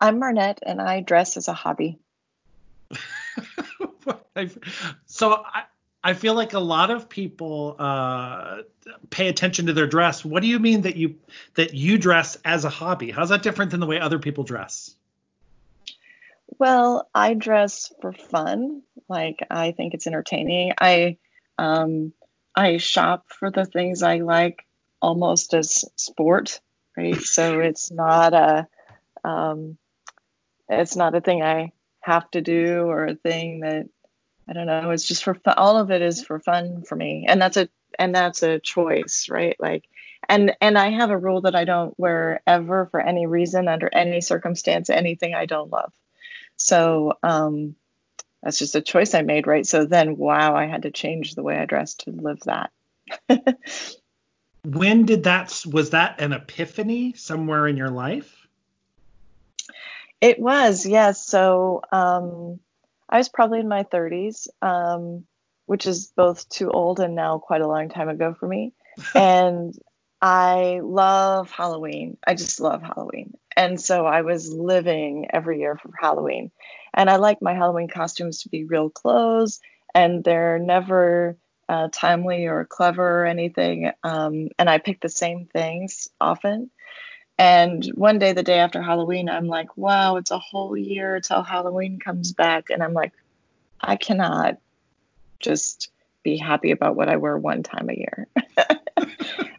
[0.00, 1.98] I'm Marnette, and I dress as a hobby.
[5.06, 5.64] so I,
[6.02, 8.58] I feel like a lot of people uh,
[9.10, 10.24] pay attention to their dress.
[10.24, 11.16] What do you mean that you
[11.54, 13.10] that you dress as a hobby?
[13.10, 14.94] How's that different than the way other people dress?
[16.58, 18.82] Well, I dress for fun.
[19.08, 20.72] Like I think it's entertaining.
[20.78, 21.18] I
[21.58, 22.12] um,
[22.54, 24.64] I shop for the things I like
[25.02, 26.60] almost as sport,
[26.96, 27.20] right?
[27.20, 28.68] So it's not a
[29.24, 29.76] um,
[30.68, 33.86] it's not a thing I have to do or a thing that
[34.48, 34.90] I don't know.
[34.90, 35.54] It's just for fun.
[35.56, 39.28] All of it is for fun for me, and that's a and that's a choice,
[39.28, 39.56] right?
[39.58, 39.84] Like,
[40.28, 43.90] and and I have a rule that I don't wear ever for any reason, under
[43.92, 45.92] any circumstance, anything I don't love.
[46.56, 47.76] So um,
[48.42, 49.66] that's just a choice I made, right?
[49.66, 52.70] So then, wow, I had to change the way I dressed to live that.
[54.64, 55.62] when did that?
[55.66, 58.37] Was that an epiphany somewhere in your life?
[60.20, 61.24] It was, yes.
[61.24, 62.60] So um,
[63.08, 65.24] I was probably in my 30s, um,
[65.66, 68.72] which is both too old and now quite a long time ago for me.
[69.14, 69.74] and
[70.20, 72.16] I love Halloween.
[72.26, 73.34] I just love Halloween.
[73.56, 76.50] And so I was living every year for Halloween.
[76.94, 79.60] And I like my Halloween costumes to be real clothes,
[79.94, 81.36] and they're never
[81.68, 83.92] uh, timely or clever or anything.
[84.02, 86.70] Um, and I pick the same things often.
[87.38, 91.42] And one day, the day after Halloween, I'm like, wow, it's a whole year till
[91.42, 92.70] Halloween comes back.
[92.70, 93.12] And I'm like,
[93.80, 94.58] I cannot
[95.38, 95.90] just
[96.24, 98.26] be happy about what I wear one time a year.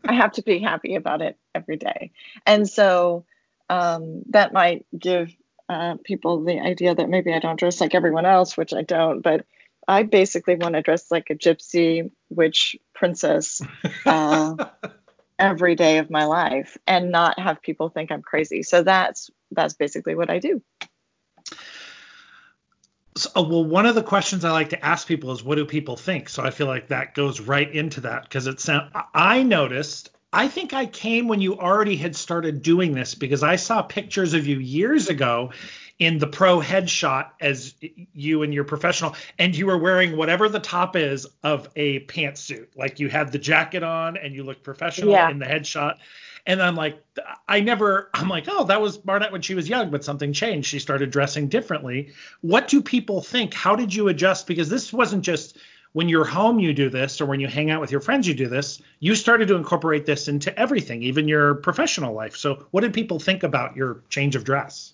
[0.06, 2.12] I have to be happy about it every day.
[2.46, 3.26] And so
[3.70, 5.34] um, that might give
[5.70, 9.22] uh, people the idea that maybe I don't dress like everyone else, which I don't.
[9.22, 9.46] But
[9.88, 13.62] I basically want to dress like a gypsy witch princess.
[14.06, 14.56] Uh,
[15.40, 18.62] every day of my life and not have people think I'm crazy.
[18.62, 20.62] So that's that's basically what I do.
[23.18, 25.66] So, uh, well, one of the questions I like to ask people is, what do
[25.66, 26.30] people think?
[26.30, 28.70] So I feel like that goes right into that because it it's.
[29.14, 30.12] I noticed.
[30.32, 34.34] I think I came when you already had started doing this because I saw pictures
[34.34, 35.52] of you years ago
[35.98, 37.74] in the pro headshot as
[38.14, 42.68] you and your professional, and you were wearing whatever the top is of a pantsuit.
[42.76, 45.30] Like you had the jacket on and you looked professional yeah.
[45.30, 45.96] in the headshot.
[46.46, 47.04] And I'm like,
[47.48, 50.70] I never, I'm like, oh, that was Marnette when she was young, but something changed.
[50.70, 52.14] She started dressing differently.
[52.42, 53.54] What do people think?
[53.54, 54.48] How did you adjust?
[54.48, 55.58] Because this wasn't just
[55.94, 58.34] when you're home you do this or when you hang out with your friends you
[58.34, 62.82] do this you started to incorporate this into everything even your professional life so what
[62.82, 64.94] did people think about your change of dress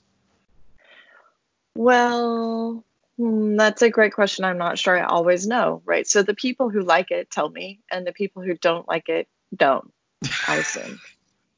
[1.75, 2.83] well,
[3.17, 4.45] hmm, that's a great question.
[4.45, 6.07] I'm not sure I always know, right?
[6.07, 9.27] So the people who like it tell me, and the people who don't like it
[9.55, 9.91] don't,
[10.47, 10.99] I assume.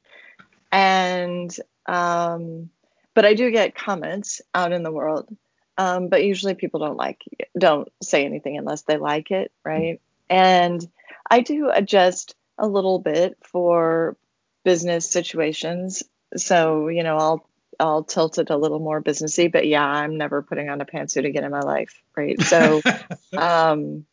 [0.72, 1.56] and,
[1.86, 2.70] um,
[3.14, 5.34] but I do get comments out in the world.
[5.78, 7.22] Um, but usually people don't like,
[7.56, 10.00] don't say anything unless they like it, right?
[10.28, 10.86] And
[11.30, 14.16] I do adjust a little bit for
[14.64, 16.02] business situations.
[16.36, 17.48] So, you know, I'll
[17.80, 21.24] I'll tilt it a little more businessy, but yeah, I'm never putting on a pantsuit
[21.24, 22.40] again in my life, right?
[22.42, 22.82] So,
[23.38, 24.04] um,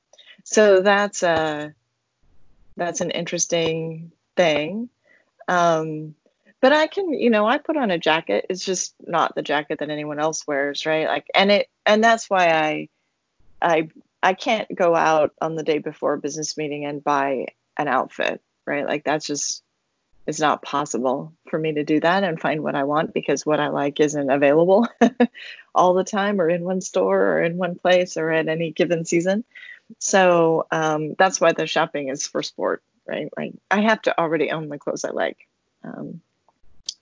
[0.44, 1.74] so that's a
[2.78, 4.90] that's an interesting thing.
[5.48, 6.14] Um,
[6.66, 8.48] but I can, you know, I put on a jacket.
[8.50, 11.06] It's just not the jacket that anyone else wears, right?
[11.06, 12.90] Like, and it, and that's why I,
[13.62, 13.90] I,
[14.24, 18.42] I can't go out on the day before a business meeting and buy an outfit,
[18.66, 18.84] right?
[18.84, 19.62] Like that's just
[20.26, 23.60] it's not possible for me to do that and find what I want because what
[23.60, 24.88] I like isn't available
[25.76, 29.06] all the time or in one store or in one place or at any given
[29.06, 29.44] season.
[30.00, 33.30] So um, that's why the shopping is for sport, right?
[33.38, 35.48] Like I have to already own the clothes I like
[35.84, 36.22] um,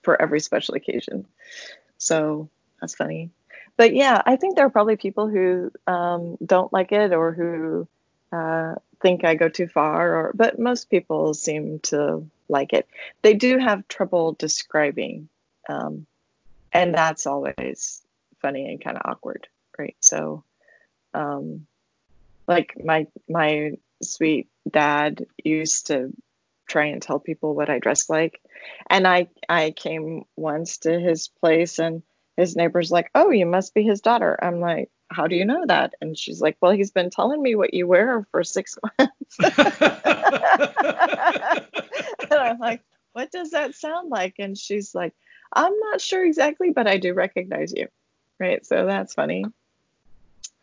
[0.04, 1.26] for every special occasion.
[1.98, 2.50] So
[2.80, 3.32] that's funny.
[3.78, 7.88] But yeah, I think there are probably people who um, don't like it or who
[8.32, 12.88] uh, think I go too far, or but most people seem to like it.
[13.22, 15.28] They do have trouble describing,
[15.68, 16.06] um,
[16.72, 18.02] and that's always
[18.42, 19.96] funny and kind of awkward, right?
[20.02, 20.44] So,
[21.14, 21.66] um,
[22.48, 26.14] like my my sweet dad used to
[26.68, 28.42] try and tell people what I dress like,
[28.90, 32.04] and I I came once to his place and
[32.38, 35.66] his neighbor's like, "Oh, you must be his daughter." I'm like, how do you know
[35.68, 35.94] that?
[36.02, 39.38] And she's like, well, he's been telling me what you wear for six months.
[39.40, 39.54] and
[42.34, 42.82] I'm like,
[43.14, 44.36] what does that sound like?
[44.40, 45.14] And she's like,
[45.54, 47.88] I'm not sure exactly, but I do recognize you.
[48.40, 48.66] Right.
[48.66, 49.46] So that's funny.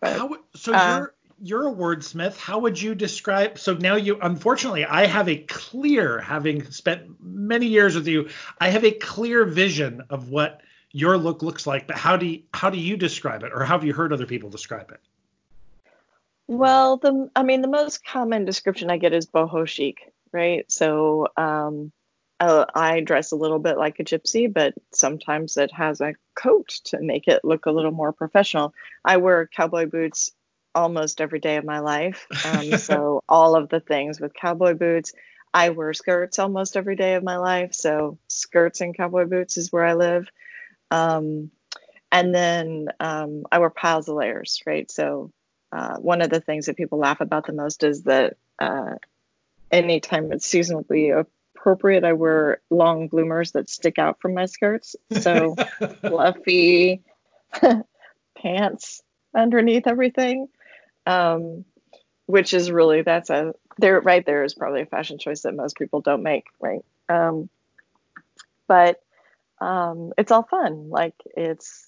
[0.01, 2.37] But, how, so uh, you're you're a wordsmith.
[2.37, 3.59] How would you describe?
[3.59, 8.29] So now you, unfortunately, I have a clear, having spent many years with you,
[8.61, 10.61] I have a clear vision of what
[10.93, 13.79] your look looks like, but how do you, how do you describe it, or how
[13.79, 15.01] have you heard other people describe it?
[16.47, 20.71] Well, the I mean the most common description I get is boho chic, right?
[20.71, 21.93] So um,
[22.41, 27.01] I dress a little bit like a gypsy, but sometimes it has a coat to
[27.01, 28.75] make it look a little more professional.
[29.05, 30.33] I wear cowboy boots
[30.75, 35.13] almost every day of my life, um, so all of the things with cowboy boots.
[35.53, 39.73] I wear skirts almost every day of my life, so skirts and cowboy boots is
[39.73, 40.29] where I live.
[40.93, 41.51] Um,
[42.13, 44.91] and then um, I wear piles of layers, right?
[44.91, 45.33] So
[45.73, 48.95] uh, one of the things that people laugh about the most is that uh,
[49.71, 51.25] anytime it's seasonally
[51.57, 54.97] appropriate, I wear long bloomers that stick out from my skirts.
[55.21, 55.57] So
[56.01, 57.03] fluffy
[58.37, 59.03] pants
[59.35, 60.49] underneath everything,
[61.07, 61.65] um,
[62.27, 65.77] which is really that's a there right there is probably a fashion choice that most
[65.77, 66.85] people don't make, right?
[67.09, 67.49] Um,
[68.69, 69.01] but
[69.61, 70.89] um, it's all fun.
[70.91, 71.87] Like it's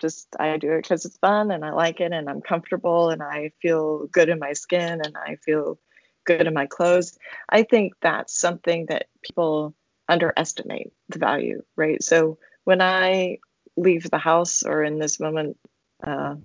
[0.00, 3.22] just I do it because it's fun and I like it and I'm comfortable and
[3.22, 5.78] I feel good in my skin and I feel
[6.24, 7.18] good in my clothes.
[7.48, 9.74] I think that's something that people
[10.08, 12.02] underestimate the value, right?
[12.02, 13.38] So when I
[13.76, 15.56] leave the house or in this moment
[16.04, 16.36] uh,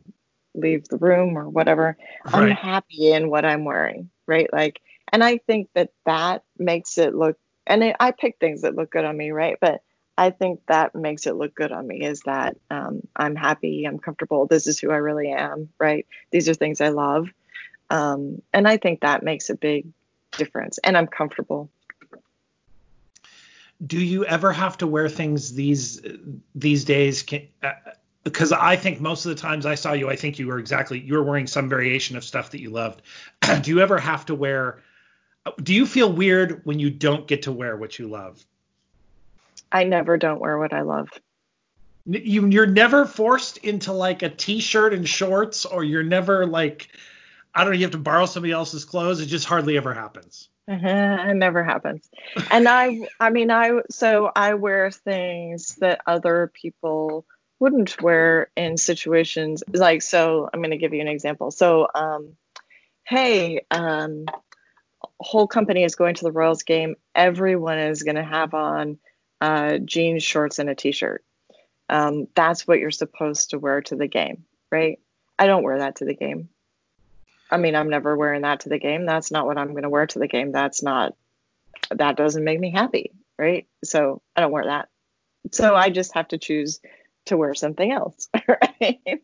[0.57, 2.33] leave the room or whatever, right.
[2.33, 4.51] I'm happy in what I'm wearing, right?
[4.51, 4.81] Like,
[5.11, 7.37] and I think that that makes it look.
[7.65, 9.57] And it, I pick things that look good on me, right?
[9.59, 9.81] But
[10.17, 13.99] I think that makes it look good on me is that um, I'm happy, I'm
[13.99, 14.47] comfortable.
[14.47, 16.07] This is who I really am, right?
[16.31, 17.29] These are things I love.
[17.89, 19.87] Um, and I think that makes a big
[20.31, 20.79] difference.
[20.79, 21.69] And I'm comfortable.
[23.85, 26.01] Do you ever have to wear things these
[26.55, 27.21] these days?
[27.21, 27.73] Can, uh,
[28.29, 30.99] because I think most of the times I saw you, I think you were exactly
[30.99, 33.01] you were wearing some variation of stuff that you loved.
[33.61, 34.81] do you ever have to wear?
[35.61, 38.43] Do you feel weird when you don't get to wear what you love?
[39.71, 41.09] I never don't wear what I love.
[42.05, 46.89] You you're never forced into like a t-shirt and shorts, or you're never like
[47.55, 47.77] I don't know.
[47.77, 49.19] You have to borrow somebody else's clothes.
[49.19, 50.49] It just hardly ever happens.
[50.69, 52.09] Uh-huh, it never happens.
[52.51, 57.25] And I I mean I so I wear things that other people
[57.59, 61.51] wouldn't wear in situations like so I'm going to give you an example.
[61.51, 62.33] So um
[63.03, 64.25] hey um
[65.19, 66.95] whole company is going to the Royals game.
[67.15, 68.99] Everyone is going to have on
[69.41, 71.23] uh, jeans, shorts, and a t-shirt.
[71.89, 74.99] Um, that's what you're supposed to wear to the game, right?
[75.39, 76.49] I don't wear that to the game.
[77.49, 79.05] I mean, I'm never wearing that to the game.
[79.05, 80.51] That's not what I'm going to wear to the game.
[80.51, 81.15] That's not,
[81.91, 83.67] that doesn't make me happy, right?
[83.83, 84.89] So I don't wear that.
[85.51, 86.81] So I just have to choose
[87.27, 89.21] to wear something else, right?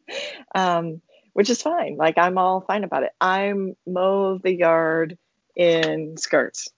[0.54, 1.02] Um,
[1.34, 1.98] which is fine.
[1.98, 3.12] Like I'm all fine about it.
[3.20, 5.18] I'm mow the yard
[5.56, 6.70] in skirts.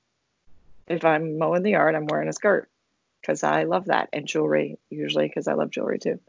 [0.88, 2.70] If I'm mowing the yard, I'm wearing a skirt
[3.22, 6.20] because I love that, and jewelry usually because I love jewelry too.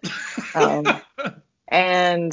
[0.54, 0.84] Um,
[1.68, 2.32] and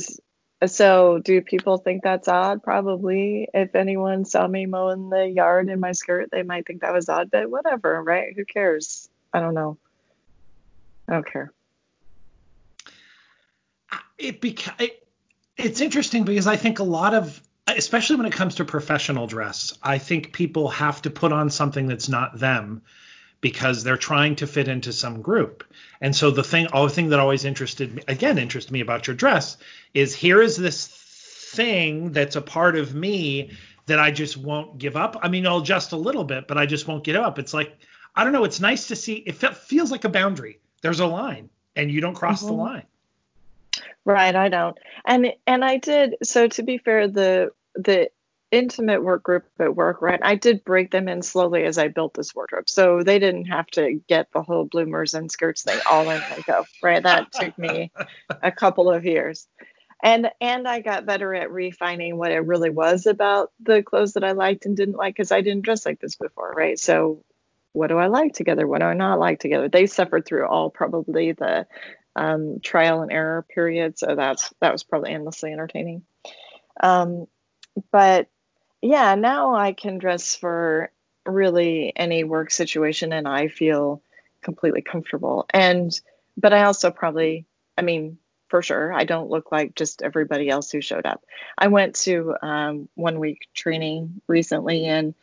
[0.65, 2.63] so, do people think that's odd?
[2.63, 3.47] Probably.
[3.53, 7.09] If anyone saw me mowing the yard in my skirt, they might think that was
[7.09, 8.33] odd, but whatever, right?
[8.35, 9.09] Who cares?
[9.33, 9.77] I don't know.
[11.07, 11.51] I don't care.
[14.17, 15.07] It, beca- it
[15.57, 19.73] it's interesting because I think a lot of especially when it comes to professional dress,
[19.81, 22.81] I think people have to put on something that's not them
[23.41, 25.63] because they're trying to fit into some group.
[26.01, 29.07] And so the thing, oh, the thing that always interested me, again, interested me about
[29.07, 29.57] your dress
[29.93, 33.51] is here is this thing that's a part of me
[33.85, 35.17] that I just won't give up.
[35.21, 37.37] I mean, I'll adjust a little bit, but I just won't give up.
[37.37, 37.77] It's like,
[38.15, 38.45] I don't know.
[38.45, 39.15] It's nice to see.
[39.15, 40.59] It feels like a boundary.
[40.81, 42.47] There's a line, and you don't cross mm-hmm.
[42.47, 42.85] the line.
[44.05, 44.77] Right, I don't.
[45.05, 46.15] And and I did.
[46.23, 48.09] So to be fair, the the
[48.51, 50.19] intimate work group at work, right?
[50.21, 52.69] I did break them in slowly as I built this wardrobe.
[52.69, 56.43] So they didn't have to get the whole bloomers and skirts thing all in one
[56.45, 57.01] go, right?
[57.01, 57.91] That took me
[58.29, 59.47] a couple of years.
[60.03, 64.23] And and I got better at refining what it really was about the clothes that
[64.23, 66.77] I liked and didn't like because I didn't dress like this before, right?
[66.77, 67.23] So
[67.71, 68.67] what do I like together?
[68.67, 69.67] What do I not like together?
[69.69, 71.65] They suffered through all probably the
[72.15, 76.03] um, trial and error period, so that's that was probably endlessly entertaining.
[76.81, 77.27] Um,
[77.91, 78.27] but
[78.81, 80.91] yeah, now I can dress for
[81.25, 84.01] really any work situation and I feel
[84.41, 85.45] completely comfortable.
[85.51, 85.97] And,
[86.35, 87.45] but I also probably,
[87.77, 88.17] I mean,
[88.49, 91.23] for sure, I don't look like just everybody else who showed up.
[91.57, 95.15] I went to um, one week training recently and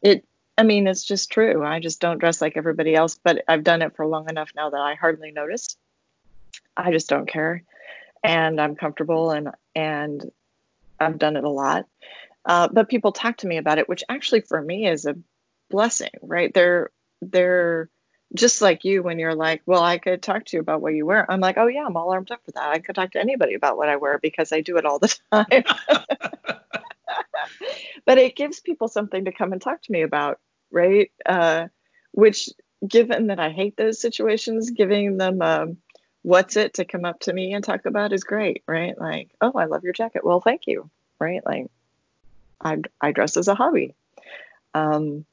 [0.00, 0.24] it,
[0.58, 1.64] I mean, it's just true.
[1.64, 4.70] I just don't dress like everybody else, but I've done it for long enough now
[4.70, 5.76] that I hardly notice.
[6.76, 7.62] I just don't care.
[8.22, 10.30] And I'm comfortable and, and
[11.00, 11.86] I've done it a lot.
[12.44, 15.16] Uh, but people talk to me about it, which actually for me is a
[15.70, 16.52] blessing, right?
[16.52, 16.90] They're
[17.20, 17.88] they're
[18.34, 21.04] just like you when you're like, well, I could talk to you about what you
[21.06, 21.30] wear.
[21.30, 22.70] I'm like, oh yeah, I'm all armed up for that.
[22.70, 25.14] I could talk to anybody about what I wear because I do it all the
[25.30, 25.64] time.
[28.04, 30.40] but it gives people something to come and talk to me about,
[30.70, 31.12] right?
[31.26, 31.68] Uh,
[32.12, 32.48] which,
[32.86, 35.76] given that I hate those situations, giving them um,
[36.22, 38.98] what's it to come up to me and talk about is great, right?
[38.98, 40.24] Like, oh, I love your jacket.
[40.24, 40.88] Well, thank you,
[41.18, 41.44] right?
[41.44, 41.66] Like,
[42.60, 43.94] I I dress as a hobby.
[44.74, 45.24] Um,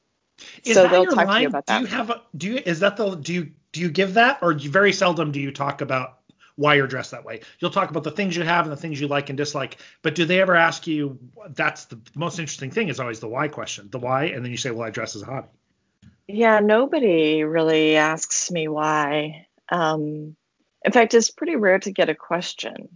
[0.64, 1.36] is so they'll talk line?
[1.36, 1.78] to you about that.
[1.78, 4.38] Do you have a do you is that the do you do you give that
[4.42, 6.18] or very seldom do you talk about
[6.56, 7.40] why you're dressed that way?
[7.58, 10.14] You'll talk about the things you have and the things you like and dislike, but
[10.14, 11.18] do they ever ask you
[11.50, 13.88] that's the most interesting thing is always the why question.
[13.90, 15.48] The why and then you say, Well, I dress as a hobby.
[16.26, 19.46] Yeah, nobody really asks me why.
[19.68, 20.36] Um,
[20.84, 22.88] in fact, it's pretty rare to get a question.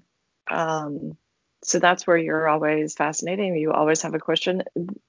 [0.50, 1.16] Um,
[1.62, 3.56] so that's where you're always fascinating.
[3.56, 4.62] You always have a question.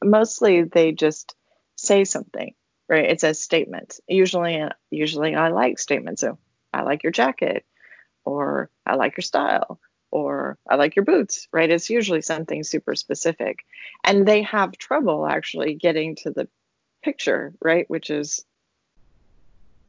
[0.03, 1.35] Mostly they just
[1.75, 2.53] say something,
[2.87, 3.09] right?
[3.09, 3.99] It's a statement.
[4.07, 6.21] Usually, usually I like statements.
[6.21, 6.37] So
[6.73, 7.65] I like your jacket,
[8.23, 9.79] or I like your style,
[10.11, 11.69] or I like your boots, right?
[11.69, 13.65] It's usually something super specific.
[14.03, 16.47] And they have trouble actually getting to the
[17.03, 17.89] picture, right?
[17.89, 18.45] Which is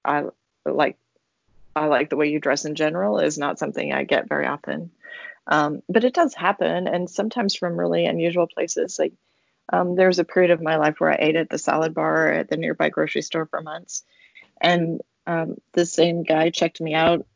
[0.04, 0.24] I
[0.64, 0.96] like
[1.76, 4.90] I like the way you dress in general is not something I get very often.
[5.47, 8.99] Um, but it does happen, and sometimes from really unusual places.
[8.99, 9.12] Like
[9.73, 12.33] um, there was a period of my life where I ate at the salad bar
[12.33, 14.02] at the nearby grocery store for months,
[14.61, 17.26] and um, the same guy checked me out.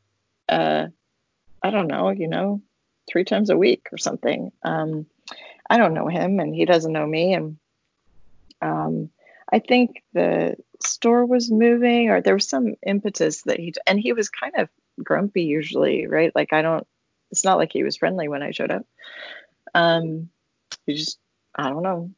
[0.49, 0.87] Uh,
[1.63, 2.63] I don't know, you know,
[3.09, 4.51] three times a week or something.
[4.63, 5.07] Um,
[5.69, 7.59] I don't know him, and he doesn't know me, and
[8.61, 9.11] um,
[9.53, 14.13] I think the store was moving, or there was some impetus that he and he
[14.13, 14.69] was kind of
[15.03, 16.35] grumpy usually, right?
[16.35, 16.87] Like I don't.
[17.31, 18.87] It's not like he was friendly when I showed up.
[19.75, 20.31] Um,
[20.87, 21.19] he just
[21.55, 22.11] I don't know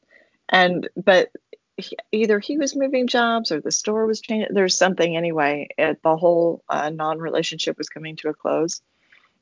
[0.52, 1.30] and but
[1.76, 4.54] he, either he was moving jobs or the store was changing.
[4.54, 5.68] There's something anyway.
[5.76, 8.82] It, the whole uh, non-relationship was coming to a close,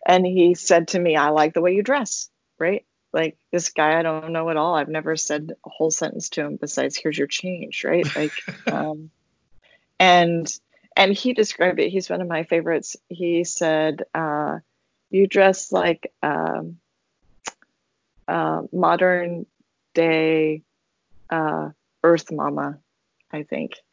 [0.07, 2.87] and he said to me, "I like the way you dress." Right?
[3.12, 4.75] Like this guy, I don't know at all.
[4.75, 8.07] I've never said a whole sentence to him besides "Here's your change." Right?
[8.14, 8.33] Like,
[8.73, 9.11] um,
[9.99, 10.50] and
[10.97, 11.90] and he described it.
[11.90, 12.97] He's one of my favorites.
[13.09, 14.59] He said, uh,
[15.11, 16.79] "You dress like um,
[18.29, 19.47] uh, modern
[19.95, 20.62] day."
[21.31, 21.71] uh,
[22.02, 22.79] Earth Mama,
[23.33, 23.75] I think.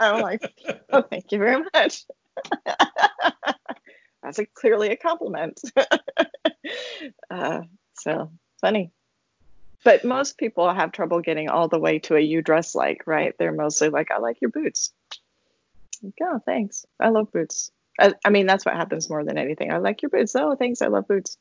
[0.00, 0.42] I'm like,
[0.92, 2.04] oh, thank you very much.
[4.22, 5.60] That's a, clearly a compliment.
[7.30, 7.62] Uh,
[7.94, 8.30] so
[8.60, 8.92] funny.
[9.84, 13.34] But most people have trouble getting all the way to a you dress like, right?
[13.38, 14.92] They're mostly like, I like your boots.
[16.02, 16.84] Like, oh, thanks.
[16.98, 17.70] I love boots.
[17.98, 19.72] I, I mean, that's what happens more than anything.
[19.72, 20.34] I like your boots.
[20.34, 20.82] Oh, thanks.
[20.82, 21.38] I love boots.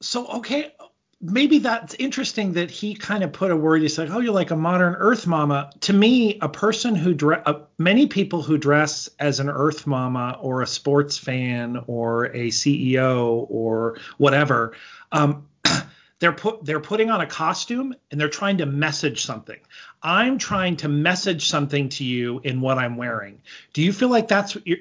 [0.00, 0.74] So, okay,
[1.20, 3.82] maybe that's interesting that he kind of put a word.
[3.82, 7.42] He's like, "Oh, you're like a modern Earth Mama." To me, a person who dress,
[7.46, 12.48] uh, many people who dress as an Earth Mama or a sports fan or a
[12.48, 14.74] CEO or whatever,
[15.12, 15.48] um,
[16.20, 19.58] they're put they're putting on a costume and they're trying to message something.
[20.02, 23.42] I'm trying to message something to you in what I'm wearing.
[23.72, 24.78] Do you feel like that's what you're?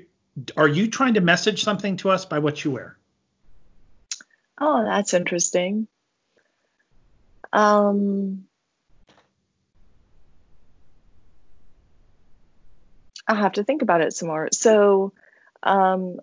[0.55, 2.95] are you trying to message something to us by what you wear?
[4.59, 5.87] Oh, that's interesting.
[7.53, 8.47] Um,
[13.27, 14.49] I'll have to think about it some more.
[14.51, 15.13] So,
[15.63, 16.19] um,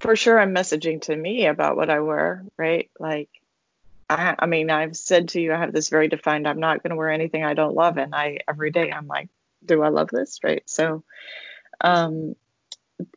[0.00, 2.90] for sure, I'm messaging to me about what I wear, right?
[2.98, 3.30] Like,
[4.08, 6.46] I, I mean, I've said to you, I have this very defined.
[6.46, 9.28] I'm not going to wear anything I don't love, and I every day I'm like,
[9.64, 10.62] do I love this, right?
[10.66, 11.02] So,
[11.80, 12.34] um,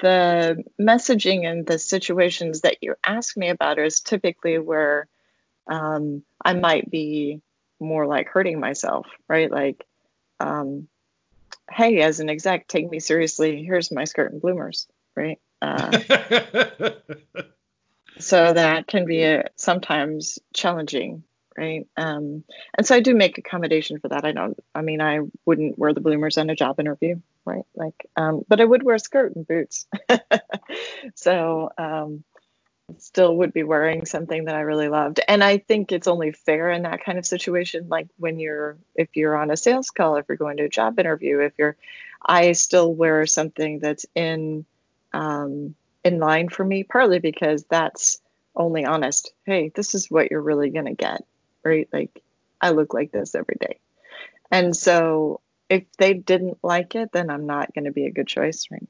[0.01, 5.07] the messaging and the situations that you ask me about is typically where
[5.69, 7.41] um, I might be
[7.79, 9.49] more like hurting myself, right?
[9.49, 9.85] Like,
[10.39, 10.87] um,
[11.71, 13.63] hey, as an exec, take me seriously.
[13.63, 15.39] Here's my skirt and bloomers, right?
[15.61, 15.99] Uh,
[18.19, 21.23] so that can be a, sometimes challenging,
[21.57, 21.87] right?
[21.95, 22.43] Um,
[22.77, 24.25] and so I do make accommodation for that.
[24.25, 27.65] I don't, I mean, I wouldn't wear the bloomers on a job interview, right?
[27.75, 29.85] Like, um, but I would wear a skirt and boots.
[31.15, 32.23] so, um,
[32.97, 35.19] still would be wearing something that I really loved.
[35.27, 39.15] And I think it's only fair in that kind of situation, like when you're, if
[39.15, 41.75] you're on a sales call, if you're going to a job interview, if you're,
[42.25, 44.65] I still wear something that's in,
[45.13, 48.19] um, in line for me, partly because that's
[48.55, 49.31] only honest.
[49.45, 51.23] Hey, this is what you're really to get,
[51.63, 51.87] right?
[51.91, 52.21] Like
[52.59, 53.79] I look like this every day.
[54.51, 58.67] And so if they didn't like it, then I'm not to be a good choice,
[58.71, 58.87] right?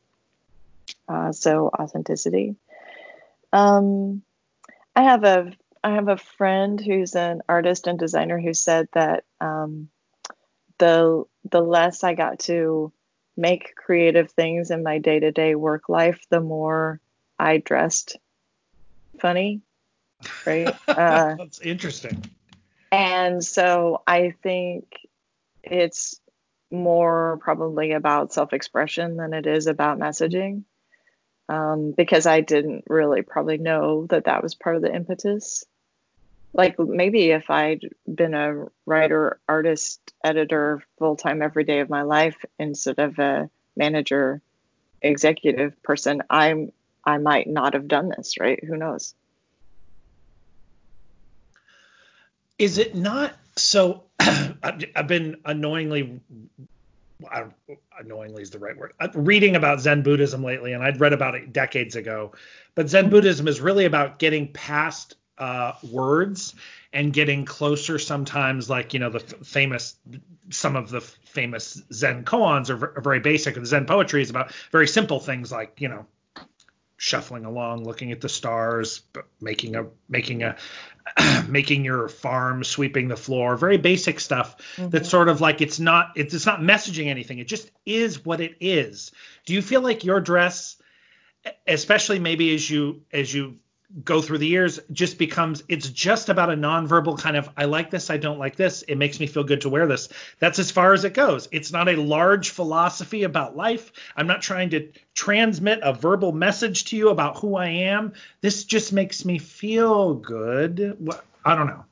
[1.07, 2.55] Uh, so authenticity.
[3.51, 4.21] Um,
[4.95, 5.51] I have a
[5.83, 9.89] I have a friend who's an artist and designer who said that um,
[10.77, 12.91] the the less I got to
[13.37, 16.99] make creative things in my day-to-day work life, the more
[17.37, 18.17] I dressed
[19.19, 19.61] funny,
[20.45, 20.75] right?
[20.87, 22.21] Uh, That's interesting.
[22.91, 24.85] And so I think
[25.63, 26.19] it's
[26.71, 30.63] more probably about self-expression than it is about messaging.
[31.49, 35.65] Um, because I didn't really probably know that that was part of the impetus
[36.53, 42.01] like maybe if I'd been a writer, artist, editor full time every day of my
[42.01, 44.41] life instead of a manager,
[45.01, 46.71] executive person, I'm
[47.05, 48.61] I might not have done this, right?
[48.63, 49.13] Who knows?
[52.57, 54.03] Is it not so?
[54.19, 56.19] I've been annoyingly
[57.99, 58.93] annoyingly is the right word.
[58.99, 62.33] I'm reading about Zen Buddhism lately, and I'd read about it decades ago.
[62.75, 66.55] But Zen Buddhism is really about getting past uh, words
[66.91, 69.95] and getting closer sometimes like you know the f- famous
[70.49, 74.29] some of the famous zen koans are, v- are very basic and zen poetry is
[74.29, 76.05] about very simple things like you know
[76.99, 79.03] shuffling along looking at the stars
[79.39, 80.57] making a making a
[81.47, 84.89] making your farm sweeping the floor very basic stuff mm-hmm.
[84.89, 88.41] that's sort of like it's not it's, it's not messaging anything it just is what
[88.41, 89.13] it is
[89.45, 90.75] do you feel like your dress
[91.65, 93.57] especially maybe as you as you
[94.03, 97.89] go through the years just becomes it's just about a nonverbal kind of I like
[97.89, 100.09] this, I don't like this, it makes me feel good to wear this.
[100.37, 101.47] That's as far as it goes.
[101.51, 103.91] It's not a large philosophy about life.
[104.15, 108.13] I'm not trying to transmit a verbal message to you about who I am.
[108.41, 110.97] This just makes me feel good.
[111.43, 111.85] I don't know.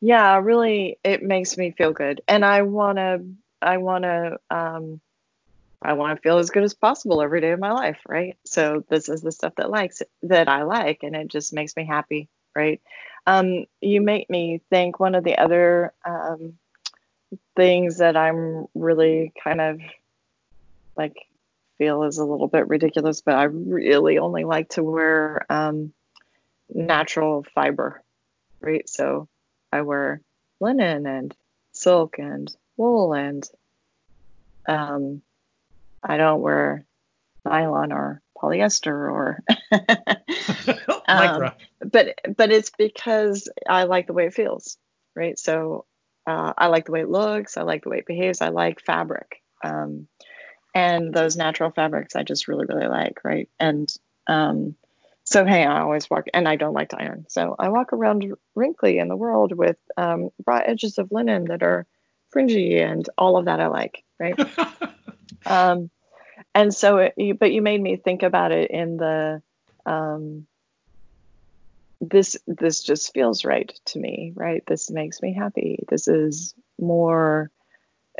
[0.00, 2.20] Yeah, really it makes me feel good.
[2.28, 3.24] And I want to
[3.60, 5.00] I want to um
[5.82, 8.36] I want to feel as good as possible every day of my life, right?
[8.44, 11.84] So this is the stuff that likes that I like, and it just makes me
[11.84, 12.80] happy, right?
[13.26, 16.54] Um, you make me think one of the other um,
[17.56, 19.80] things that I'm really kind of
[20.96, 21.16] like
[21.78, 25.92] feel is a little bit ridiculous, but I really only like to wear um,
[26.72, 28.02] natural fiber,
[28.60, 28.88] right?
[28.88, 29.28] So
[29.72, 30.20] I wear
[30.60, 31.36] linen and
[31.72, 33.48] silk and wool and
[34.66, 35.22] um,
[36.06, 36.86] I don't wear
[37.44, 39.42] nylon or polyester or
[41.08, 44.76] um, but but it's because I like the way it feels,
[45.14, 45.38] right?
[45.38, 45.84] So
[46.26, 48.84] uh, I like the way it looks, I like the way it behaves, I like
[48.84, 50.08] fabric, um,
[50.74, 53.48] and those natural fabrics I just really really like, right?
[53.58, 53.92] And
[54.26, 54.76] um,
[55.24, 58.32] so hey, I always walk, and I don't like to iron, so I walk around
[58.54, 61.86] wrinkly in the world with um, raw edges of linen that are
[62.30, 64.38] fringy and all of that I like, right?
[65.46, 65.90] um,
[66.56, 69.42] and so it, but you made me think about it in the
[69.84, 70.46] um,
[72.00, 74.64] this this just feels right to me right?
[74.66, 75.84] This makes me happy.
[75.88, 77.50] This is more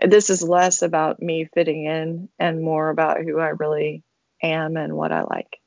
[0.06, 4.02] this is less about me fitting in and more about who i really
[4.42, 5.58] am and what i like.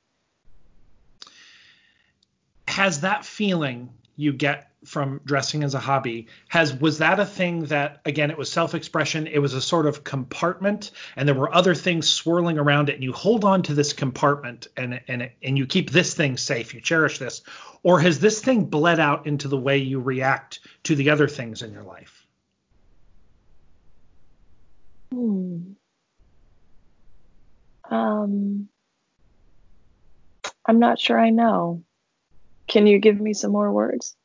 [2.68, 7.66] Has that feeling you get from dressing as a hobby has was that a thing
[7.66, 11.76] that again it was self-expression it was a sort of compartment and there were other
[11.76, 15.66] things swirling around it and you hold on to this compartment and and and you
[15.66, 17.42] keep this thing safe you cherish this?
[17.84, 21.62] Or has this thing bled out into the way you react to the other things
[21.62, 22.26] in your life?
[25.12, 25.74] Hmm.
[27.90, 28.70] um
[30.66, 31.84] i'm not sure i know
[32.70, 34.16] can you give me some more words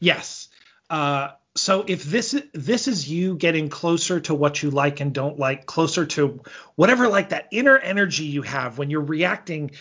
[0.00, 0.48] Yes.
[0.90, 5.38] Uh, so if this this is you getting closer to what you like and don't
[5.38, 6.40] like, closer to
[6.76, 9.72] whatever like that inner energy you have when you're reacting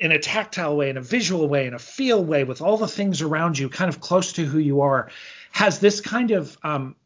[0.00, 2.88] in a tactile way, in a visual way, in a feel way, with all the
[2.88, 5.10] things around you, kind of close to who you are,
[5.50, 6.96] has this kind of um,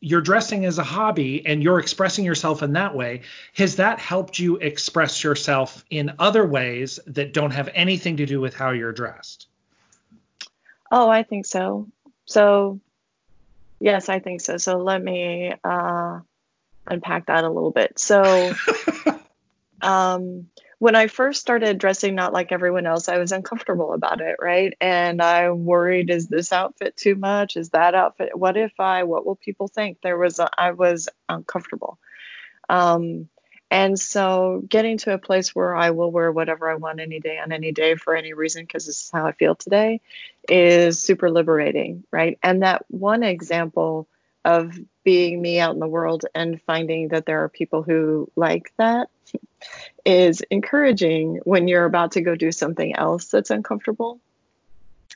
[0.00, 3.22] you're dressing as a hobby and you're expressing yourself in that way,
[3.54, 8.40] has that helped you express yourself in other ways that don't have anything to do
[8.40, 9.46] with how you're dressed?
[10.90, 11.86] Oh, I think so.
[12.24, 12.80] So,
[13.78, 14.56] yes, I think so.
[14.56, 16.20] So let me uh,
[16.86, 17.98] unpack that a little bit.
[17.98, 18.54] So,
[19.82, 20.48] um,
[20.80, 24.72] when I first started dressing not like everyone else, I was uncomfortable about it, right?
[24.80, 27.58] And I worried, is this outfit too much?
[27.58, 28.30] Is that outfit?
[28.36, 29.02] What if I?
[29.02, 29.98] What will people think?
[30.02, 31.98] There was, a, I was uncomfortable.
[32.70, 33.28] Um,
[33.70, 37.38] and so getting to a place where I will wear whatever I want any day
[37.38, 40.00] on any day for any reason, because this is how I feel today,
[40.48, 42.38] is super liberating, right?
[42.42, 44.08] And that one example
[44.46, 48.72] of being me out in the world and finding that there are people who like
[48.78, 49.10] that
[50.04, 54.20] is encouraging when you're about to go do something else that's uncomfortable.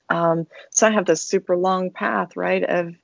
[0.09, 2.94] Um, so I have this super long path, right, of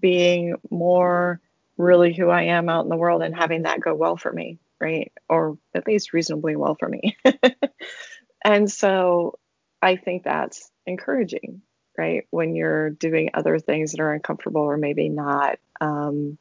[0.00, 1.40] being more
[1.76, 4.58] really who I am out in the world and having that go well for me,
[4.80, 5.12] right?
[5.28, 7.16] Or at least reasonably well for me.
[8.44, 9.38] and so
[9.80, 11.62] I think that's encouraging,
[11.96, 12.26] right?
[12.30, 16.38] When you're doing other things that are uncomfortable or maybe not um,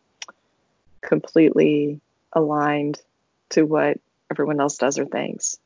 [1.01, 2.01] completely
[2.34, 3.01] aligned
[3.49, 3.99] to what
[4.31, 5.57] everyone else does their thinks.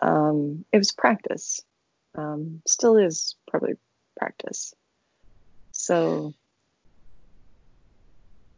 [0.00, 1.60] Um, it was practice.
[2.16, 3.74] Um, still is probably
[4.16, 4.74] practice.
[5.72, 6.34] So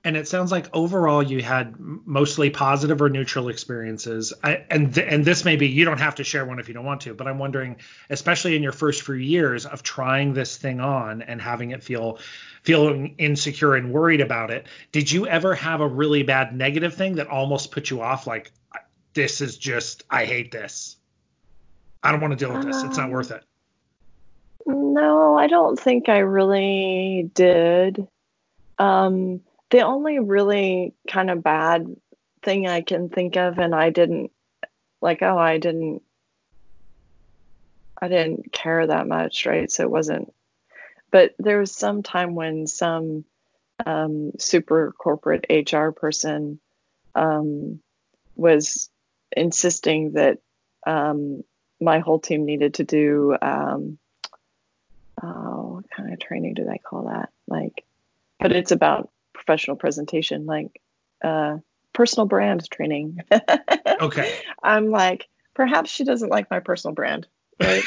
[0.07, 4.33] and it sounds like overall you had mostly positive or neutral experiences.
[4.45, 6.75] I, and th- and this may be you don't have to share one if you
[6.75, 7.75] don't want to, but I'm wondering,
[8.09, 12.21] especially in your first few years of trying this thing on and having it feel
[12.63, 17.17] feeling insecure and worried about it, did you ever have a really bad negative thing
[17.17, 18.29] that almost put you off?
[18.29, 18.53] Like
[19.17, 20.99] this is just I hate this.
[22.03, 22.85] I don't want to deal with this.
[22.85, 23.43] It's not worth it.
[24.67, 28.07] No, I don't think I really did.
[28.79, 31.97] Um, the only really kind of bad
[32.43, 34.31] thing I can think of, and I didn't
[35.01, 36.03] like, oh, I didn't,
[38.01, 39.71] I didn't care that much, right?
[39.71, 40.33] So it wasn't,
[41.11, 43.25] but there was some time when some
[43.85, 46.61] um, super corporate HR person
[47.15, 47.81] um,
[48.37, 48.91] was
[49.33, 50.39] insisting that
[50.87, 51.43] um,
[51.81, 53.99] my whole team needed to do, um,
[55.23, 57.31] oh, what kind of training do they call that?
[57.47, 57.85] Like,
[58.39, 60.81] but it's about professional presentation, like
[61.23, 61.59] uh,
[61.93, 63.21] personal brand training.
[64.01, 64.39] okay.
[64.63, 67.27] I'm like, perhaps she doesn't like my personal brand,
[67.61, 67.85] right?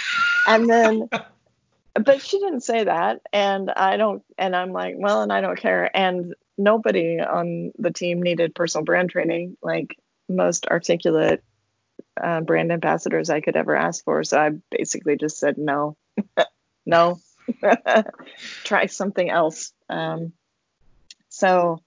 [0.48, 1.10] and then,
[1.94, 5.60] but she didn't say that, and I don't, and I'm like, well, and I don't
[5.60, 9.98] care, and nobody on the team needed personal brand training, like
[10.30, 11.44] most articulate
[12.22, 14.24] uh, brand ambassadors I could ever ask for.
[14.24, 15.98] So I basically just said no,
[16.86, 17.20] no,
[18.64, 19.74] try something else.
[19.90, 20.34] Um,
[21.30, 21.82] so,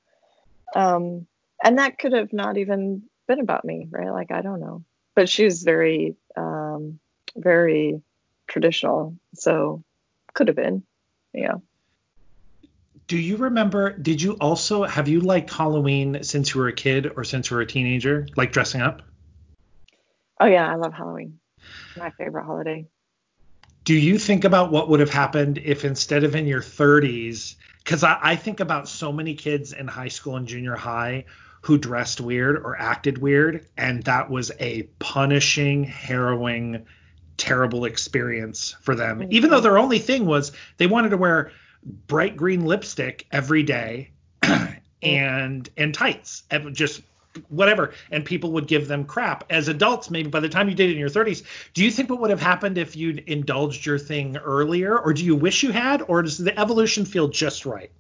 [0.75, 1.27] um,
[1.63, 4.11] and that could have not even been about me, right?
[4.11, 4.85] Like, I don't know.
[5.15, 6.99] But she's very, um,
[7.37, 8.03] very
[8.47, 9.17] traditional.
[9.35, 9.85] So,
[10.33, 10.83] could have been,
[11.35, 11.57] yeah.
[13.07, 13.97] Do you remember?
[13.97, 17.57] Did you also have you liked Halloween since you were a kid or since you
[17.57, 19.03] were a teenager, like dressing up?
[20.41, 21.39] Oh yeah, I love Halloween.
[21.97, 22.87] My favorite holiday.
[23.85, 28.05] Do you think about what would have happened if instead of in your 30s because
[28.05, 31.25] I, I think about so many kids in high school and junior high
[31.63, 36.87] who dressed weird or acted weird, and that was a punishing, harrowing,
[37.37, 39.21] terrible experience for them.
[39.21, 39.33] Mm-hmm.
[39.33, 41.53] Even though their only thing was they wanted to wear
[41.85, 44.11] bright green lipstick every day
[45.03, 47.03] and and tights, just
[47.49, 49.45] whatever, and people would give them crap.
[49.51, 52.11] As adults, maybe by the time you did it in your 30s, do you think
[52.11, 55.73] what would have happened if you'd indulged your thing earlier, or do you wish you
[55.73, 57.91] had, or does the evolution feel just right?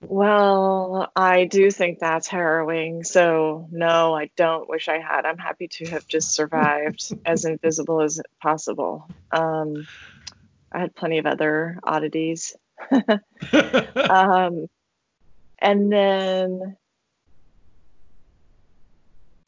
[0.00, 3.02] Well, I do think that's harrowing.
[3.02, 5.24] So, no, I don't wish I had.
[5.24, 9.08] I'm happy to have just survived as invisible as possible.
[9.32, 9.86] Um,
[10.76, 12.54] I had plenty of other oddities.
[12.92, 14.66] um,
[15.58, 16.76] and then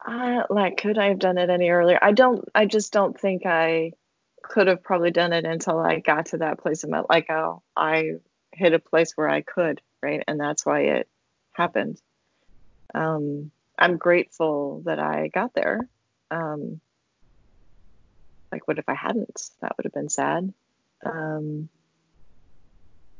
[0.01, 1.99] I like could I have done it any earlier?
[2.01, 3.93] I don't I just don't think I
[4.43, 7.63] could have probably done it until I got to that place in my like oh
[7.77, 8.13] I
[8.53, 10.25] hit a place where I could, right?
[10.27, 11.09] And that's why it
[11.53, 12.01] happened.
[12.95, 15.91] Um I'm grateful that I got there.
[16.31, 16.81] Um
[18.51, 19.43] like what if I hadn't?
[19.61, 20.55] That would have been sad.
[21.05, 21.69] Um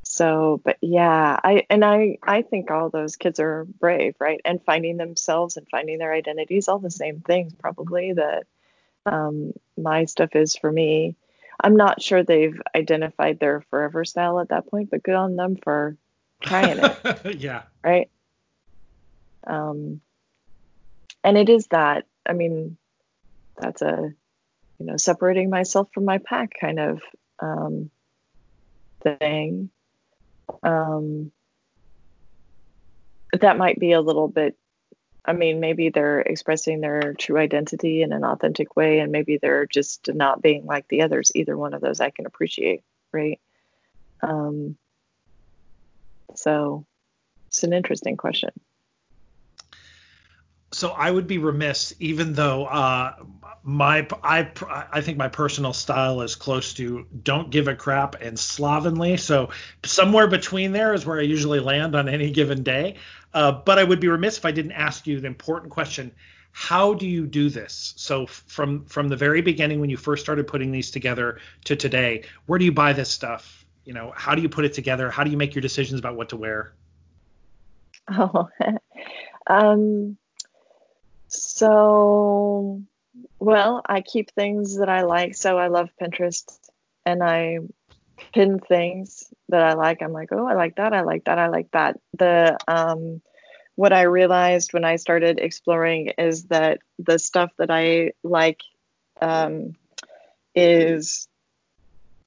[0.05, 4.41] so but yeah i and i i think all those kids are brave right?
[4.45, 8.47] And finding themselves and finding their identities all the same things probably that
[9.07, 11.17] um, my stuff is for me.
[11.61, 15.57] I'm not sure they've identified their forever style at that point but good on them
[15.57, 15.97] for
[16.41, 17.63] trying it yeah.
[17.85, 18.11] right?
[19.47, 20.01] Um
[21.25, 22.77] and it is that i mean
[23.57, 24.13] that's a
[24.79, 27.01] you know separating myself from my pack kind of
[27.41, 27.91] um
[29.03, 29.71] thing
[30.63, 31.31] um,
[33.39, 34.57] that might be a little bit
[35.25, 39.67] I mean, maybe they're expressing their true identity in an authentic way, and maybe they're
[39.67, 41.31] just not being like the others.
[41.35, 43.39] Either one of those I can appreciate, right?
[44.23, 44.79] Um,
[46.35, 46.87] so
[47.49, 48.51] it's an interesting question
[50.79, 53.15] so I would be remiss, even though uh,
[53.65, 54.49] my I
[54.93, 59.17] I think my personal style is close to don't give a crap and slovenly.
[59.17, 59.51] So
[59.85, 62.95] somewhere between there is where I usually land on any given day.
[63.35, 66.13] Uh, but I would be remiss if I didn't ask you the important question:
[66.53, 67.95] How do you do this?
[67.97, 72.23] So from from the very beginning, when you first started putting these together to today,
[72.47, 73.67] where do you buy this stuff?
[73.85, 75.11] You know, how do you put it together?
[75.11, 76.75] How do you make your decisions about what to wear?
[78.11, 78.49] Oh,
[79.49, 80.17] um,
[81.29, 82.83] so
[83.39, 85.35] well, I keep things that I like.
[85.35, 86.45] So I love Pinterest,
[87.07, 87.59] and I
[88.33, 90.03] pin things that I like.
[90.03, 90.93] I'm like, oh, I like that.
[90.93, 91.39] I like that.
[91.39, 92.01] I like that.
[92.17, 93.23] The um,
[93.77, 98.61] what I realized when I started exploring is that the stuff that I like
[99.21, 99.77] um,
[100.55, 101.29] is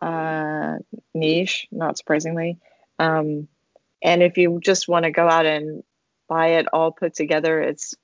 [0.02, 0.78] uh,
[1.14, 2.58] niche, not surprisingly.
[3.00, 3.48] Um,
[4.02, 5.84] and if you just want to go out and
[6.28, 7.96] buy it all put together, it's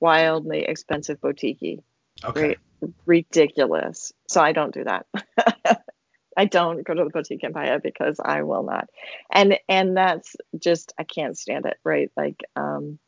[0.00, 1.80] wildly expensive boutique.
[2.24, 2.48] Okay.
[2.48, 2.58] Right?
[3.06, 4.12] Ridiculous.
[4.28, 5.06] So I don't do that.
[6.36, 8.88] I don't go to the boutique and buy it because I will not.
[9.30, 12.10] And and that's just I can't stand it, right?
[12.16, 12.98] Like um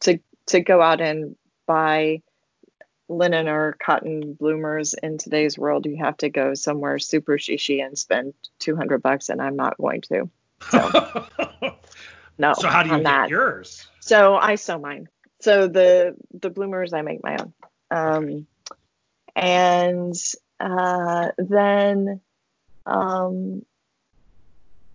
[0.00, 1.36] to to go out and
[1.66, 2.22] buy
[3.08, 7.96] linen or cotton bloomers in today's world, you have to go somewhere super shishi and
[7.96, 10.28] spend 200 bucks and I'm not going to.
[10.70, 11.26] So
[12.38, 12.54] no.
[12.54, 13.30] So how do you get that.
[13.30, 13.86] yours?
[14.00, 15.08] So I sew mine.
[15.40, 17.52] So the the bloomers I make my own.
[17.90, 18.46] Um
[19.34, 20.14] and
[20.58, 22.20] uh then
[22.86, 23.62] um,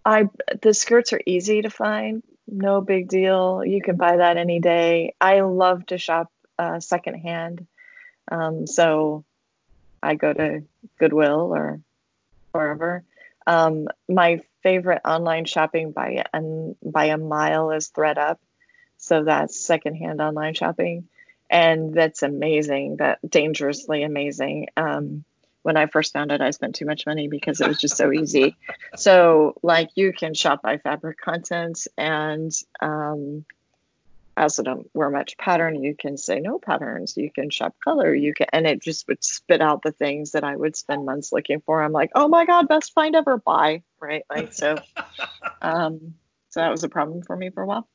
[0.05, 0.29] I
[0.61, 3.63] the skirts are easy to find, no big deal.
[3.63, 5.13] You can buy that any day.
[5.19, 7.67] I love to shop uh, secondhand,
[8.31, 9.25] um, so
[10.01, 10.63] I go to
[10.99, 11.81] Goodwill or
[12.51, 13.03] wherever.
[13.45, 18.37] Um, my favorite online shopping by and by a mile is ThredUp,
[19.01, 21.07] so that's secondhand online shopping,
[21.49, 22.97] and that's amazing.
[22.97, 24.67] That dangerously amazing.
[24.77, 25.25] Um,
[25.63, 28.11] when I first found it, I spent too much money because it was just so
[28.11, 28.55] easy.
[28.95, 33.43] So, like, you can shop by fabric content, and um,
[34.37, 35.81] I also don't wear much pattern.
[35.81, 37.17] You can say no patterns.
[37.17, 38.13] You can shop color.
[38.13, 41.31] You can, and it just would spit out the things that I would spend months
[41.31, 41.81] looking for.
[41.81, 44.25] I'm like, oh my god, best find ever, buy, right?
[44.29, 44.77] Like, so,
[45.63, 46.13] um,
[46.49, 47.87] so that was a problem for me for a while.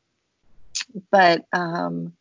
[1.11, 2.13] But um,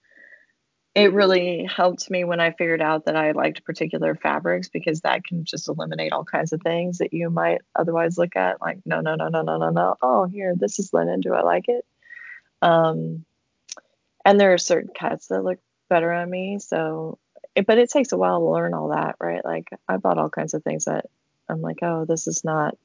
[0.96, 5.26] it really helped me when I figured out that I liked particular fabrics because that
[5.26, 8.62] can just eliminate all kinds of things that you might otherwise look at.
[8.62, 9.96] Like, no, no, no, no, no, no, no.
[10.02, 11.20] Oh, here, this is linen.
[11.20, 11.86] Do I like it?
[12.62, 13.26] Um,
[14.24, 15.60] and there are certain cuts that look
[15.90, 16.60] better on me.
[16.60, 17.20] So,
[17.56, 19.44] it, but it takes a while to learn all that, right?
[19.44, 21.08] Like, I bought all kinds of things that
[21.50, 22.78] I'm like, oh, this is not,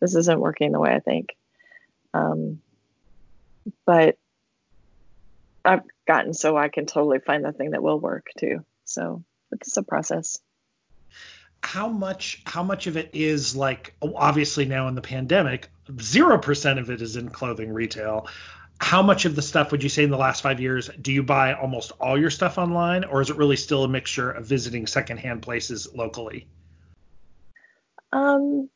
[0.00, 1.36] this isn't working the way I think.
[2.14, 2.62] Um,
[3.84, 4.16] but
[5.64, 8.64] I've gotten so I can totally find the thing that will work too.
[8.84, 10.38] So it's a process.
[11.62, 15.68] How much how much of it is like obviously now in the pandemic,
[16.00, 18.28] zero percent of it is in clothing retail.
[18.80, 21.22] How much of the stuff would you say in the last five years do you
[21.22, 24.86] buy almost all your stuff online, or is it really still a mixture of visiting
[24.86, 26.46] secondhand places locally?
[28.12, 28.68] Um,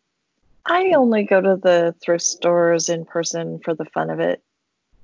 [0.65, 4.43] I only go to the thrift stores in person for the fun of it,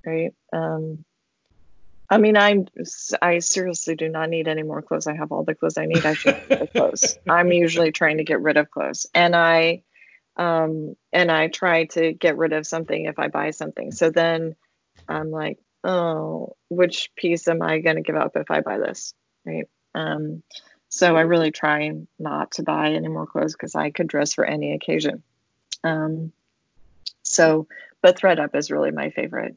[0.07, 0.35] right?
[0.53, 1.05] Um,
[2.11, 2.67] I mean, I'm
[3.23, 5.07] I seriously do not need any more clothes.
[5.07, 6.05] I have all the clothes I need.
[6.05, 7.19] I should have clothes.
[7.29, 9.83] I'm usually trying to get rid of clothes, and I
[10.37, 13.93] um and I try to get rid of something if I buy something.
[13.93, 14.55] So then
[15.09, 19.15] I'm like, oh, which piece am I going to give up if I buy this,
[19.45, 19.69] right?
[19.95, 20.43] Um,
[20.89, 24.45] so I really try not to buy any more clothes because I could dress for
[24.45, 25.23] any occasion.
[25.83, 26.33] Um,
[27.23, 27.67] so,
[28.01, 29.57] but ThredUp is really my favorite.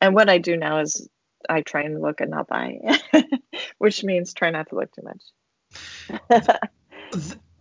[0.00, 1.08] And what I do now is
[1.48, 2.78] I try and look and not buy,
[3.78, 5.22] which means try not to look too much.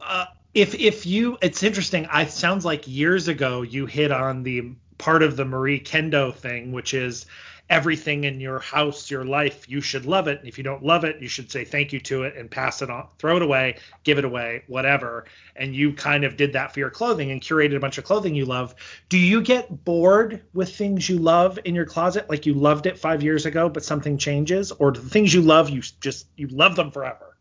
[0.01, 2.07] uh, if if you, it's interesting.
[2.07, 6.71] I sounds like years ago you hit on the part of the Marie Kondo thing,
[6.71, 7.25] which is
[7.69, 10.39] everything in your house, your life, you should love it.
[10.39, 12.81] And if you don't love it, you should say thank you to it and pass
[12.81, 15.25] it on, throw it away, give it away, whatever.
[15.55, 18.35] And you kind of did that for your clothing and curated a bunch of clothing
[18.35, 18.75] you love.
[19.09, 22.29] Do you get bored with things you love in your closet?
[22.29, 24.71] Like you loved it five years ago, but something changes?
[24.71, 27.35] Or the things you love, you just, you love them forever?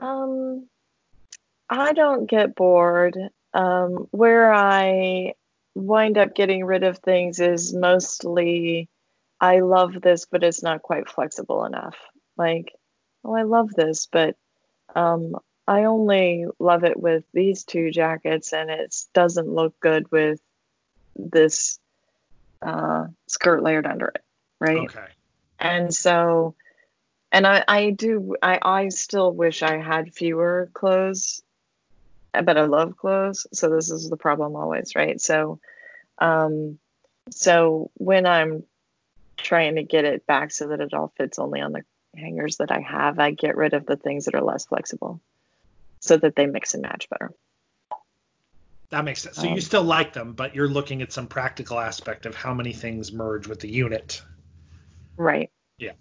[0.00, 0.68] Um,
[1.68, 3.16] I don't get bored.
[3.54, 5.32] Um, where I
[5.78, 8.88] wind up getting rid of things is mostly
[9.40, 11.96] I love this, but it's not quite flexible enough.
[12.36, 12.74] Like,
[13.24, 14.36] oh, I love this, but
[14.96, 15.36] um,
[15.66, 20.40] I only love it with these two jackets, and it doesn't look good with
[21.14, 21.78] this
[22.62, 24.24] uh, skirt layered under it,
[24.58, 24.88] right?
[24.90, 25.06] Okay.
[25.60, 26.54] And so,
[27.30, 31.42] and I, I do, I, I still wish I had fewer clothes
[32.32, 33.46] but I love clothes.
[33.52, 35.20] So this is the problem always, right?
[35.20, 35.60] So,
[36.18, 36.78] um,
[37.30, 38.64] so when I'm
[39.36, 41.82] trying to get it back so that it all fits only on the
[42.16, 45.20] hangers that I have, I get rid of the things that are less flexible
[46.00, 47.32] so that they mix and match better.
[48.90, 49.36] That makes sense.
[49.36, 52.54] So um, you still like them, but you're looking at some practical aspect of how
[52.54, 54.22] many things merge with the unit.
[55.16, 55.50] Right.
[55.78, 55.92] Yeah.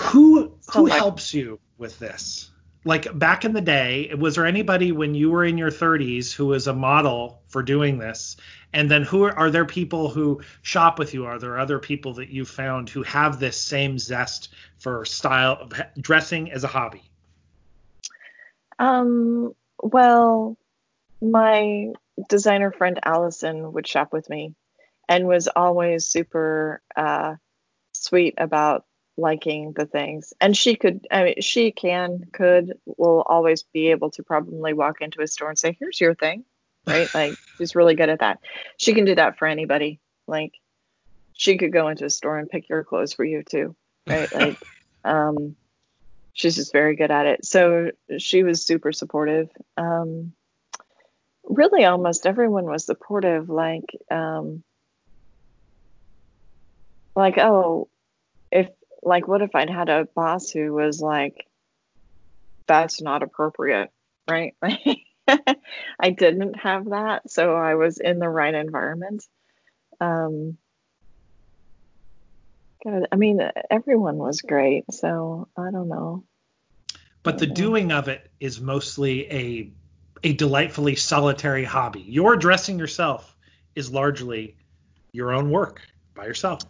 [0.00, 2.50] Who who helps you with this?
[2.84, 6.46] Like back in the day, was there anybody when you were in your 30s who
[6.46, 8.36] was a model for doing this?
[8.72, 11.26] And then who are, are there people who shop with you?
[11.26, 16.50] Are there other people that you found who have this same zest for style dressing
[16.50, 17.02] as a hobby?
[18.78, 20.56] Um, well,
[21.20, 21.92] my
[22.28, 24.54] designer friend Allison would shop with me
[25.08, 27.36] and was always super uh,
[27.92, 28.84] sweet about
[29.22, 30.34] liking the things.
[30.40, 35.00] And she could, I mean, she can, could, will always be able to probably walk
[35.00, 36.44] into a store and say, here's your thing,
[36.86, 37.08] right?
[37.14, 38.40] like, she's really good at that.
[38.76, 40.00] She can do that for anybody.
[40.26, 40.52] Like,
[41.32, 43.74] she could go into a store and pick your clothes for you too,
[44.06, 44.30] right?
[44.34, 44.58] Like,
[45.04, 45.56] um,
[46.34, 47.44] she's just very good at it.
[47.46, 49.48] So she was super supportive.
[49.76, 50.32] Um,
[51.44, 53.48] really, almost everyone was supportive.
[53.48, 54.62] Like, um,
[57.14, 57.88] like, oh,
[59.02, 61.46] like, what if I'd had a boss who was like,
[62.66, 63.90] that's not appropriate,
[64.28, 64.54] right?
[65.28, 69.24] I didn't have that, so I was in the right environment.
[70.00, 70.58] Um,
[72.84, 76.24] God, I mean, everyone was great, so I don't know.
[77.22, 79.70] But the doing of it is mostly a
[80.24, 82.00] a delightfully solitary hobby.
[82.00, 83.36] Your dressing yourself
[83.74, 84.56] is largely
[85.12, 85.82] your own work
[86.14, 86.62] by yourself.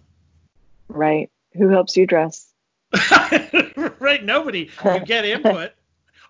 [0.89, 1.31] Right.
[1.55, 2.53] Who helps you dress?
[4.01, 4.23] right.
[4.25, 4.71] Nobody.
[4.85, 5.73] You get input.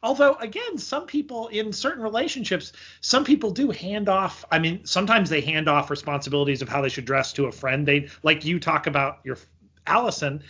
[0.04, 4.44] Although, again, some people in certain relationships, some people do hand off.
[4.50, 7.86] I mean, sometimes they hand off responsibilities of how they should dress to a friend.
[7.86, 9.38] They like you talk about your
[9.86, 10.42] Allison.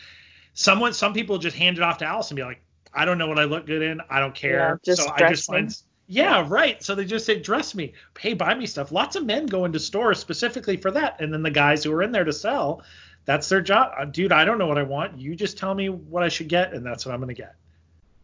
[0.54, 2.62] Someone, some people just hand it off to Allison, be like,
[2.94, 4.00] I don't know what I look good in.
[4.08, 4.80] I don't care.
[4.84, 5.70] Yeah, so I just find.
[6.06, 6.82] Yeah, yeah, right.
[6.82, 7.92] So they just say, dress me.
[8.18, 8.90] Hey, buy me stuff.
[8.90, 11.20] Lots of men go into stores specifically for that.
[11.20, 12.82] And then the guys who are in there to sell,
[13.24, 13.92] that's their job.
[13.98, 15.18] Uh, dude, I don't know what I want.
[15.18, 17.54] You just tell me what I should get, and that's what I'm going to get.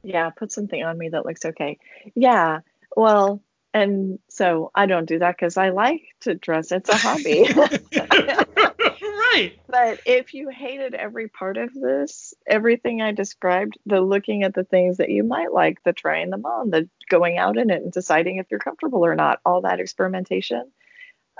[0.03, 1.79] Yeah, put something on me that looks okay.
[2.15, 2.61] Yeah.
[2.97, 3.43] Well,
[3.75, 6.73] and so I don't do that because I like to dress.
[6.73, 7.49] It's a hobby.
[9.33, 9.59] right.
[9.69, 14.65] But if you hated every part of this, everything I described, the looking at the
[14.65, 17.93] things that you might like, the trying them on, the going out in it and
[17.93, 20.71] deciding if you're comfortable or not, all that experimentation.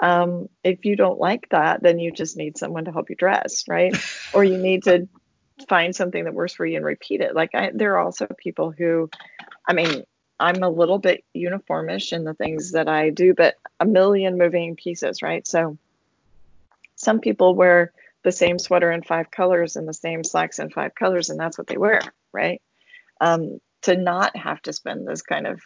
[0.01, 3.65] Um, if you don't like that, then you just need someone to help you dress,
[3.69, 3.97] right?
[4.33, 5.09] or you need to
[5.69, 7.35] find something that works for you and repeat it.
[7.35, 9.11] Like I, there are also people who,
[9.67, 10.05] I mean,
[10.41, 14.77] I'm a little bit uniformish in the things that I do, but a million moving
[14.77, 15.47] pieces, right?
[15.47, 15.79] So
[16.95, 20.95] some people wear the same sweater in five colors and the same slacks in five
[20.95, 22.01] colors, and that's what they wear,
[22.33, 22.61] right?
[23.21, 25.61] Um, to not have to spend this kind of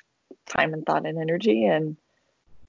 [0.47, 1.97] time and thought and energy, and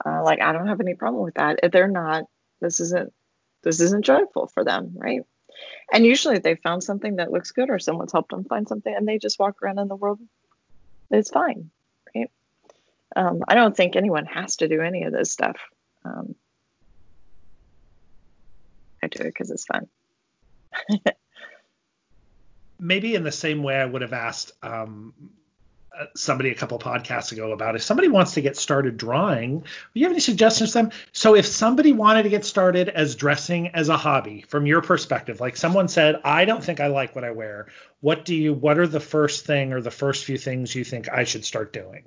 [0.05, 1.59] uh, like I don't have any problem with that.
[1.63, 2.25] If they're not,
[2.61, 3.13] this isn't
[3.63, 5.21] this isn't joyful for them, right?
[5.91, 9.07] And usually they found something that looks good, or someone's helped them find something, and
[9.07, 10.19] they just walk around in the world.
[11.11, 11.69] It's fine,
[12.15, 12.31] right?
[13.15, 15.57] Um, I don't think anyone has to do any of this stuff.
[16.03, 16.35] Um,
[19.03, 19.87] I do it because it's fun.
[22.79, 25.13] Maybe in the same way I would have asked um,
[26.15, 30.05] somebody a couple podcasts ago about if somebody wants to get started drawing, do you
[30.05, 30.91] have any suggestions to them?
[31.11, 35.39] So if somebody wanted to get started as dressing as a hobby from your perspective,
[35.39, 37.67] like someone said, I don't think I like what I wear.
[38.01, 41.09] What do you what are the first thing or the first few things you think
[41.09, 42.05] I should start doing?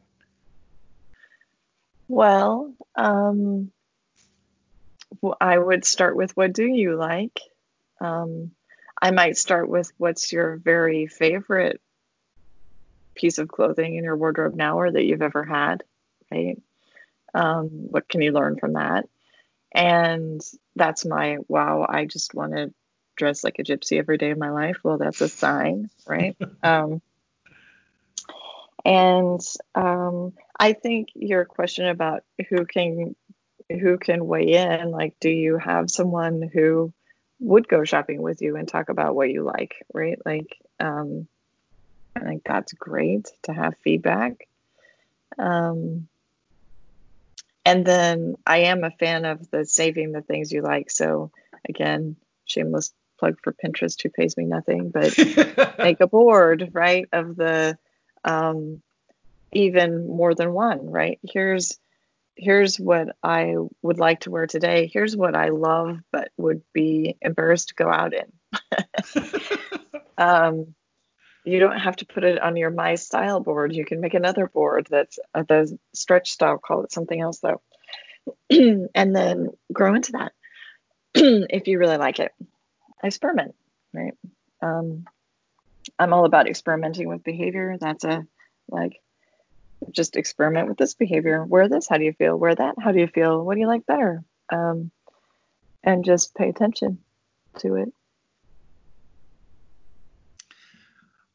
[2.09, 3.71] Well, um,
[5.41, 7.41] I would start with what do you like?
[8.01, 8.53] Um,
[9.01, 11.81] I might start with what's your very favorite
[13.17, 15.83] piece of clothing in your wardrobe now or that you've ever had,
[16.31, 16.61] right?
[17.35, 19.09] Um, what can you learn from that?
[19.73, 20.41] And
[20.75, 22.73] that's my wow, I just want to
[23.17, 24.79] dress like a gypsy every day of my life.
[24.83, 26.37] Well, that's a sign, right?
[26.63, 27.03] um,
[28.85, 29.41] and
[29.75, 33.17] um, I think your question about who can
[33.69, 36.93] who can weigh in like do you have someone who
[37.41, 41.27] would go shopping with you and talk about what you like right like um
[42.17, 44.49] i think that's great to have feedback
[45.39, 46.09] um
[47.65, 51.31] and then i am a fan of the saving the things you like so
[51.69, 55.17] again shameless plug for pinterest who pays me nothing but
[55.79, 57.79] make a board right of the
[58.25, 58.83] um
[59.53, 61.79] even more than one right here's
[62.37, 64.91] here's what I would like to wear today.
[64.93, 68.31] Here's what I love, but would be embarrassed to go out in.
[70.19, 70.75] um,
[71.47, 73.73] you don't have to put it on your my style board.
[73.73, 76.59] You can make another board that's uh, the stretch style.
[76.59, 77.61] Call it something else though,
[78.51, 80.33] and then grow into that
[81.15, 82.33] if you really like it.
[83.03, 83.55] Experiment,
[83.93, 84.15] right?
[84.61, 85.07] Um,
[85.99, 87.77] I'm all about experimenting with behavior.
[87.81, 88.27] That's a
[88.69, 89.01] like
[89.93, 91.45] just experiment with this behavior.
[91.45, 91.87] Wear this.
[91.87, 92.37] How do you feel?
[92.37, 92.75] Wear that.
[92.79, 93.45] How do you feel?
[93.45, 94.25] What do you like better?
[94.51, 94.91] Um,
[95.85, 96.99] and just pay attention
[97.61, 97.93] to it.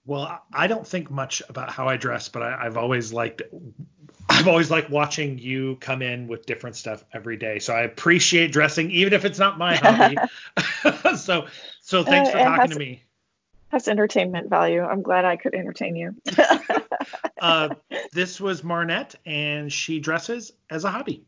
[0.05, 3.43] Well, I don't think much about how I dress, but I, have always liked
[4.29, 7.59] I've always liked watching you come in with different stuff every day.
[7.59, 10.17] So I appreciate dressing, even if it's not my hobby.
[11.17, 11.47] so
[11.81, 13.03] so thanks uh, for talking has, to me.
[13.69, 14.81] Has entertainment value.
[14.81, 16.15] I'm glad I could entertain you.
[17.41, 17.69] uh,
[18.11, 21.25] this was Marnette, and she dresses as a hobby.